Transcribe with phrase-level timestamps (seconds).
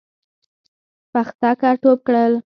[1.13, 2.33] پختکه ټوپ کړل.